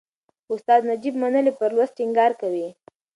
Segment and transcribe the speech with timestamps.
[0.53, 2.67] استاد نجيب منلی پر لوست ټینګار کوي.